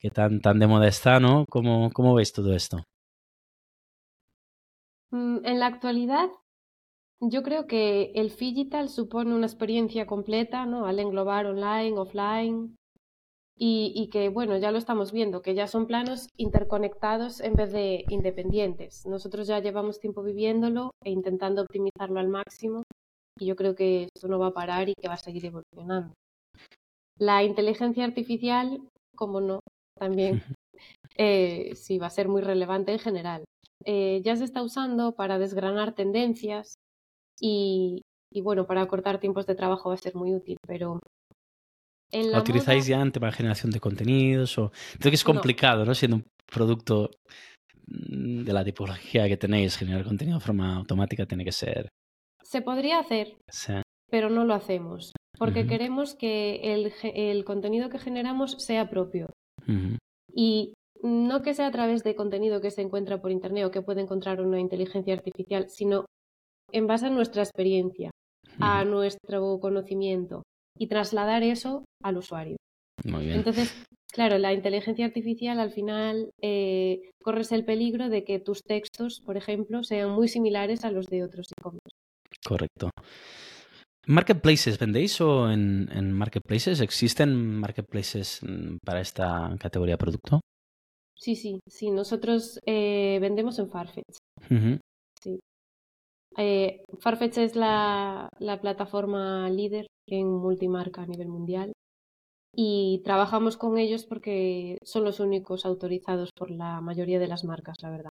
[0.00, 1.46] que tan, tan de moda está, ¿no?
[1.50, 2.84] ¿Cómo, cómo ves todo esto?
[5.10, 6.30] Mm, en la actualidad,
[7.20, 10.86] yo creo que el digital supone una experiencia completa, ¿no?
[10.86, 12.76] Al englobar online, offline,
[13.58, 18.04] y, que, bueno, ya lo estamos viendo, que ya son planos interconectados en vez de
[18.10, 19.06] independientes.
[19.06, 22.82] Nosotros ya llevamos tiempo viviéndolo e intentando optimizarlo al máximo,
[23.38, 26.12] y yo creo que esto no va a parar y que va a seguir evolucionando.
[27.18, 28.78] La inteligencia artificial,
[29.14, 29.60] como no,
[29.98, 30.42] también
[31.16, 33.44] eh, sí va a ser muy relevante en general.
[33.84, 36.78] Eh, ya se está usando para desgranar tendencias
[37.40, 38.02] y,
[38.42, 40.98] bueno, para cortar tiempos de trabajo va a ser muy útil, pero...
[42.12, 44.56] ¿Lo utilizáis ya en tema de generación de contenidos?
[44.58, 44.70] O...
[44.98, 45.94] Creo que es complicado, ¿no?
[45.94, 47.10] Siendo un producto
[47.86, 51.88] mm, de la tipología que tenéis, generar contenido de forma automática tiene que ser...
[52.42, 53.36] Se podría hacer,
[54.08, 59.26] pero no lo hacemos, porque queremos que el, el, contenido que generamos sea propio.
[60.32, 60.74] Y
[61.06, 64.00] no que sea a través de contenido que se encuentra por Internet o que puede
[64.00, 66.06] encontrar una inteligencia artificial, sino
[66.72, 68.10] en base a nuestra experiencia,
[68.58, 70.42] a nuestro conocimiento
[70.76, 72.56] y trasladar eso al usuario.
[73.04, 73.36] Muy bien.
[73.36, 73.72] Entonces,
[74.12, 79.36] claro, la inteligencia artificial al final eh, corres el peligro de que tus textos, por
[79.36, 81.96] ejemplo, sean muy similares a los de otros e-commerce.
[82.44, 82.90] Correcto.
[84.08, 86.80] ¿Marketplaces vendéis o en, en, marketplaces?
[86.80, 90.40] ¿Existen marketplaces mm, para esta categoría de producto?
[91.18, 91.90] Sí, sí, sí.
[91.90, 94.18] Nosotros eh, vendemos en Farfetch.
[95.22, 95.40] Sí.
[96.36, 101.72] Eh, Farfetch es la, la plataforma líder en multimarca a nivel mundial
[102.54, 107.76] y trabajamos con ellos porque son los únicos autorizados por la mayoría de las marcas,
[107.82, 108.10] la verdad.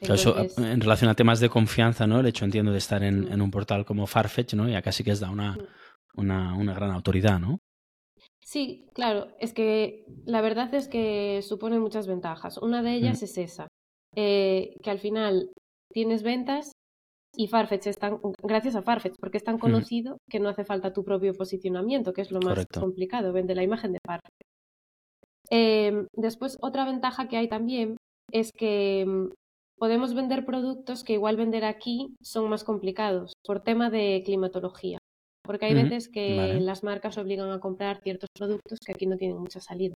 [0.00, 0.56] Entonces...
[0.58, 2.20] en relación a temas de confianza, ¿no?
[2.20, 4.68] El hecho, entiendo, de estar en, en un portal como Farfetch, ¿no?
[4.68, 5.58] Ya casi que es da una,
[6.14, 7.58] una, una gran autoridad, ¿no?
[8.48, 12.56] Sí, claro, es que la verdad es que supone muchas ventajas.
[12.56, 13.24] Una de ellas mm.
[13.26, 13.68] es esa,
[14.16, 15.50] eh, que al final
[15.92, 16.72] tienes ventas
[17.36, 20.94] y Farfetch es tan, gracias a Farfetch, porque es tan conocido que no hace falta
[20.94, 24.40] tu propio posicionamiento, que es lo más complicado, vende la imagen de Farfetch.
[25.50, 27.98] Em, después, otra ventaja que hay también
[28.32, 29.26] es que mm,
[29.76, 34.98] podemos vender productos que igual vender aquí son más complicados por tema de climatología.
[35.48, 39.38] Porque hay veces que las marcas obligan a comprar ciertos productos que aquí no tienen
[39.38, 39.94] mucha salida.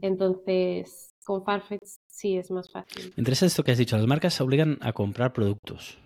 [0.00, 3.12] Entonces, con Farfetch sí es más fácil.
[3.18, 5.98] Interesa esto que has dicho, las marcas obligan a comprar productos.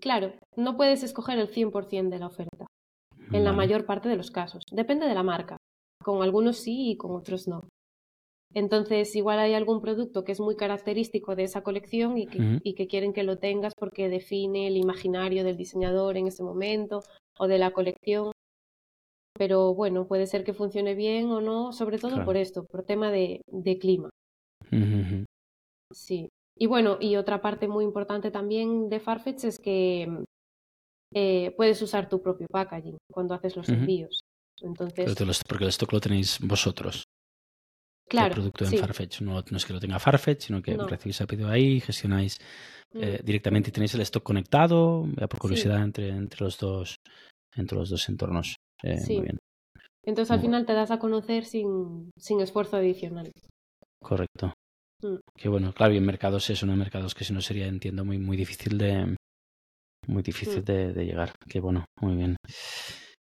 [0.00, 2.66] Claro, no puedes escoger el 100% de la oferta,
[3.30, 4.64] en la mayor parte de los casos.
[4.72, 5.56] Depende de la marca.
[6.02, 7.68] Con algunos sí y con otros no.
[8.54, 13.12] Entonces, igual hay algún producto que es muy característico de esa colección y que, quieren
[13.12, 17.04] que lo tengas porque define el imaginario del diseñador en ese momento
[17.38, 18.32] o de la colección.
[19.34, 23.10] Pero bueno, puede ser que funcione bien o no, sobre todo por esto, por tema
[23.10, 23.40] de,
[23.80, 24.10] clima.
[25.92, 26.28] Sí.
[26.56, 30.24] Y bueno, y otra parte muy importante también de Farfetch es que
[31.14, 34.20] eh, puedes usar tu propio packaging cuando haces los envíos.
[34.60, 35.14] Entonces...
[35.48, 37.04] porque el stock lo tenéis vosotros.
[38.08, 38.28] Claro.
[38.28, 39.20] El producto en Farfetch.
[39.22, 42.38] No, es que lo tenga Farfetch, sino que recibís el pedido ahí, gestionáis
[42.94, 43.24] eh, mm.
[43.24, 46.96] directamente y tenéis el stock conectado, ya por curiosidad, entre, entre, los dos,
[47.54, 48.56] entre los dos entornos.
[48.82, 49.14] Eh, sí.
[49.14, 49.38] Muy bien.
[50.04, 53.30] Entonces al final te das a conocer sin, sin esfuerzo adicional.
[54.02, 54.52] Correcto.
[55.02, 55.16] Mm.
[55.36, 58.04] Que bueno, claro, y en mercados es uno de mercados que si no sería, entiendo,
[58.04, 59.16] muy, muy difícil de
[60.08, 60.64] muy difícil mm.
[60.64, 61.32] de, de, llegar.
[61.48, 62.36] Que bueno, muy bien.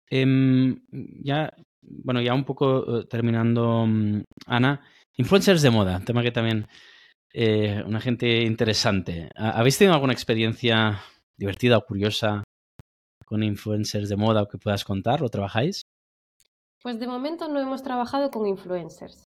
[0.09, 0.81] Em,
[1.23, 4.81] ya bueno, ya un poco eh, terminando, mm, Ana,
[5.17, 6.67] influencers de moda, tema que también
[7.33, 9.29] eh, una gente interesante.
[9.35, 11.01] ¿Habéis tenido alguna experiencia
[11.37, 12.43] divertida o curiosa
[13.25, 15.21] con influencers de moda o que puedas contar?
[15.21, 15.81] ¿Lo trabajáis?
[16.83, 19.23] Pues de momento no hemos trabajado con influencers.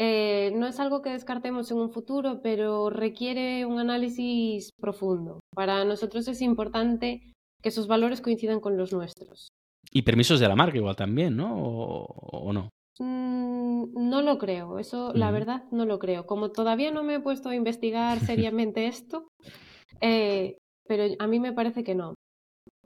[0.00, 5.40] Eh, no es algo que descartemos en un futuro, pero requiere un análisis profundo.
[5.54, 9.48] Para nosotros es importante que sus valores coincidan con los nuestros.
[9.90, 11.54] Y permisos de la marca igual también, ¿no?
[11.54, 12.68] ¿O, no?
[12.98, 16.26] Mm, no lo creo, eso la verdad no lo creo.
[16.26, 18.20] Como todavía no me he puesto a investigar
[18.52, 19.28] seriamente esto,
[20.00, 22.14] eh, pero a mí me parece que no.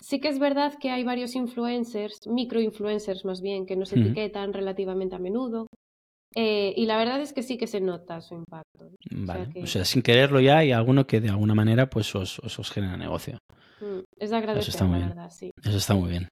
[0.01, 5.15] Sí que es verdad que hay varios influencers, microinfluencers más bien, que nos etiquetan relativamente
[5.15, 5.69] a menudo.
[6.35, 8.91] Eh, y la verdad es que sí que se nota su impacto.
[9.11, 9.49] Vale.
[9.63, 12.97] O sea, sin quererlo ya hay alguno que de alguna manera pues os, os, genera
[12.97, 13.39] negocio.
[13.81, 15.31] Mm, es de agradecer, Eso está muy bien.
[15.31, 15.51] sí.
[15.63, 16.29] Eso está muy bien.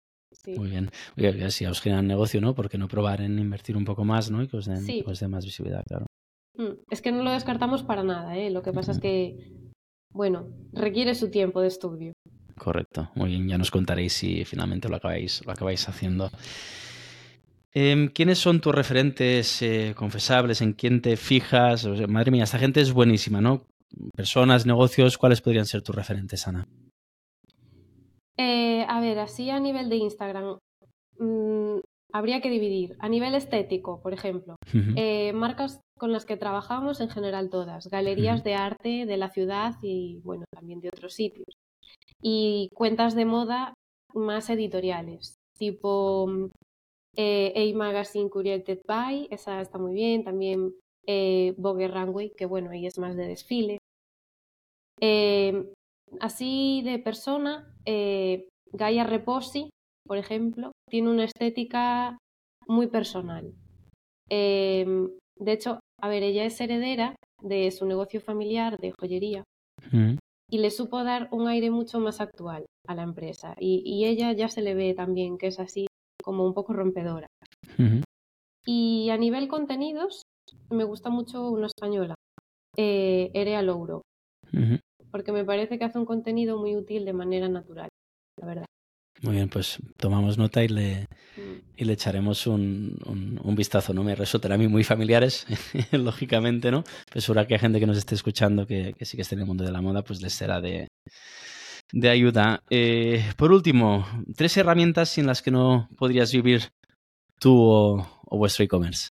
[0.46, 0.90] Muy bien.
[1.16, 2.54] Oye, si os generan negocio, ¿no?
[2.54, 4.42] ¿Por qué no probar en invertir un poco más, ¿no?
[4.42, 6.06] Y que os den, más visibilidad, claro.
[6.56, 8.50] Mm, es que no lo descartamos para nada, ¿eh?
[8.50, 9.52] Lo que pasa es que,
[10.12, 12.12] bueno, requiere su tiempo de estudio.
[12.56, 13.10] Correcto.
[13.14, 16.30] Muy bien, ya nos contaréis si finalmente lo acabáis, lo acabáis haciendo.
[17.72, 20.60] Em, ¿Quiénes son tus referentes eh, confesables?
[20.60, 21.86] ¿En quién te fijas?
[22.08, 23.64] madre mía, esta gente es buenísima, ¿no?
[24.14, 26.66] Personas, negocios, ¿cuáles podrían ser tus referentes, Ana?
[28.42, 30.58] Eh, a ver, así a nivel de Instagram,
[31.18, 32.96] mm, habría que dividir.
[32.98, 34.56] A nivel estético, por ejemplo,
[34.96, 39.74] eh, marcas con las que trabajamos en general todas, galerías de arte de la ciudad
[39.82, 41.54] y, bueno, también de otros sitios.
[42.22, 43.74] Y cuentas de moda
[44.14, 46.26] más editoriales, tipo
[47.16, 50.72] eh, A Magazine Curated By, esa está muy bien, también
[51.06, 53.78] eh, Vogue Runway, que bueno, ahí es más de desfile.
[56.18, 59.70] Así de persona, eh, Gaia Reposi,
[60.06, 62.18] por ejemplo, tiene una estética
[62.66, 63.52] muy personal.
[64.28, 69.44] Em, de hecho, a ver, ella es heredera de su negocio familiar de joyería
[69.92, 70.16] mm.
[70.50, 73.54] y le supo dar un aire mucho más actual a la empresa.
[73.58, 75.86] Y, ella ya se le ve también que es así
[76.22, 77.26] como un poco rompedora.
[78.66, 80.22] Y a nivel contenidos,
[80.70, 82.14] me gusta mucho una española,
[82.76, 84.02] eh, Erea Louro
[85.10, 87.88] porque me parece que hace un contenido muy útil de manera natural,
[88.40, 88.66] la verdad.
[89.22, 91.06] Muy bien, pues tomamos nota y le,
[91.36, 91.76] mm.
[91.76, 92.96] y le echaremos un,
[93.44, 94.02] un, vistazo, ¿no?
[94.02, 95.46] Me resultará a mí muy familiares,
[95.92, 96.84] lógicamente, ¿no?
[97.12, 99.42] Pues seguro que hay gente que nos esté escuchando que, que sí que esté en
[99.42, 100.88] el mundo de la moda, pues les será de,
[101.92, 102.62] de ayuda.
[102.70, 106.70] Eh, por último, tres herramientas sin las que no podrías vivir
[107.38, 109.10] tú o, o vuestro e-commerce.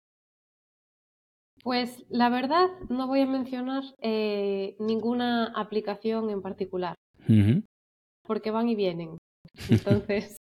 [1.65, 6.93] Pues la verdad no voy a mencionar eh, ninguna aplicación en particular.
[8.23, 9.17] porque van y vienen.
[9.71, 10.37] Entonces,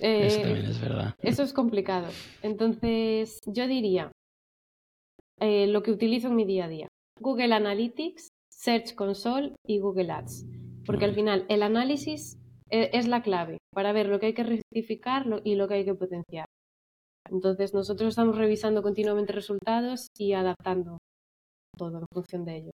[0.00, 1.14] eso también es verdad.
[1.22, 2.08] Eso es complicado.
[2.42, 4.10] Entonces, yo diría
[5.38, 6.88] eh, lo que utilizo en mi día a día.
[7.20, 10.46] Google Analytics, Search Console y Google Ads.
[10.84, 14.42] Porque al final el análisis e, es la clave para ver lo que hay que
[14.42, 16.46] rectificar y lo que hay que potenciar.
[17.30, 20.98] Entonces nosotros estamos revisando continuamente resultados y adaptando
[21.76, 22.70] todo en función de ello.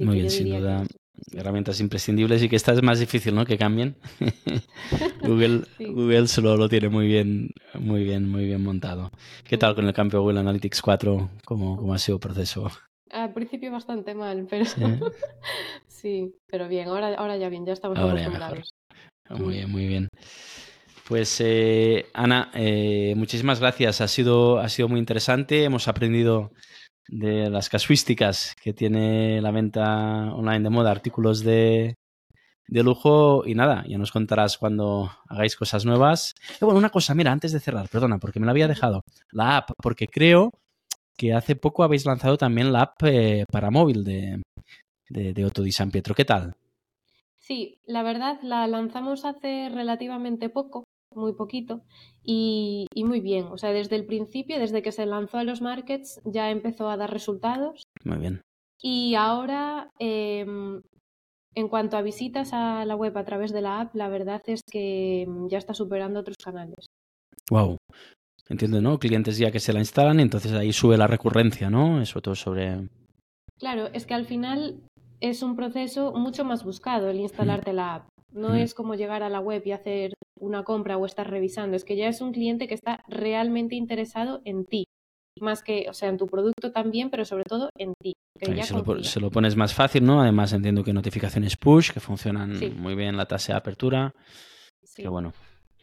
[0.00, 0.84] Muy bien, sin duda.
[1.32, 3.44] Herramientas imprescindibles y que esta es más difícil, ¿no?
[3.44, 3.96] Que cambien.
[5.22, 9.10] Google, Google solo lo tiene muy bien, muy bien, muy bien montado.
[9.44, 11.30] ¿Qué tal con el cambio Google Analytics 4?
[11.44, 12.68] ¿Cómo, cómo ha sido el proceso?
[13.10, 14.64] Al principio bastante mal, pero
[15.86, 18.74] sí, pero bien, ahora, ahora ya bien, ya estamos ahora acostumbrados.
[19.30, 20.08] Muy bien, muy bien.
[21.06, 24.00] Pues eh, Ana, eh, muchísimas gracias.
[24.00, 25.64] Ha sido, ha sido muy interesante.
[25.64, 26.52] Hemos aprendido
[27.08, 31.96] de las casuísticas que tiene la venta online de moda, artículos de,
[32.66, 36.34] de lujo y nada, ya nos contarás cuando hagáis cosas nuevas.
[36.60, 39.58] Y bueno, una cosa, mira, antes de cerrar, perdona, porque me la había dejado, la
[39.58, 40.50] app, porque creo
[41.16, 44.42] que hace poco habéis lanzado también la app eh, para móvil de,
[45.10, 46.14] de, de Otto San Pietro.
[46.14, 46.54] ¿Qué tal?
[47.38, 50.83] Sí, la verdad la lanzamos hace relativamente poco
[51.16, 51.82] muy poquito
[52.22, 53.46] y, muy bien.
[53.46, 56.96] O sea, desde el principio, desde que se lanzó a los markets, ya empezó a
[56.96, 57.84] dar resultados.
[58.04, 58.40] Muy bien.
[58.80, 60.82] Y ahora, em,
[61.54, 64.62] en cuanto a visitas a la web a través de la app, la verdad es
[64.70, 66.86] que em, ya está superando otros canales.
[67.50, 67.76] Wow.
[68.48, 68.98] Entiendo, ¿no?
[68.98, 72.00] Clientes ya que se la instalan, entonces ahí sube la recurrencia, ¿no?
[72.02, 72.88] Eso todo sobre.
[73.58, 74.82] Claro, es que al final
[75.20, 78.08] es un proceso mucho más buscado el instalarte la app.
[78.34, 81.84] No es como llegar a la web y hacer una compra o estar revisando, es
[81.84, 84.86] que ya es un cliente que está realmente interesado en ti,
[85.40, 88.14] más que, o sea, en tu producto también, pero sobre todo en ti.
[89.02, 90.20] se, lo, pones más fácil, ¿no?
[90.20, 94.12] Además entiendo que notificaciones push, que funcionan muy bien la tasa de apertura.
[94.94, 95.32] Qué bueno.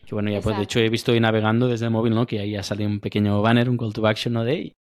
[0.05, 2.25] Qué bueno, ya pues de hecho he visto hoy navegando desde el móvil, ¿no?
[2.25, 4.43] Que ahí ha salido un pequeño banner, un call to action, ¿no?
[4.43, 4.73] De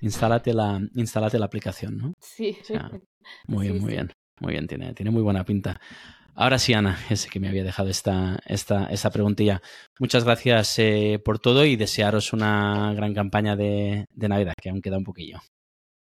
[0.00, 2.14] instálate la, instálate la aplicación, ¿no?
[2.20, 2.56] Sí.
[3.46, 4.10] muy bien, muy bien.
[4.40, 5.80] Muy bien, tiene, tiene muy buena pinta.
[6.34, 9.62] Ahora sí, Ana, ese que me había dejado esta, esta, esta preguntilla.
[9.98, 14.82] Muchas gracias eh, por todo y desearos una gran campaña de, de Navidad, que aún
[14.82, 15.38] queda un poquillo.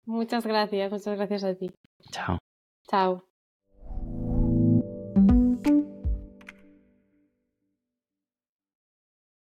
[0.06, 1.72] Muchas gracias, muchas gracias a ti.
[2.12, 2.38] Chao.
[2.90, 3.31] Chao.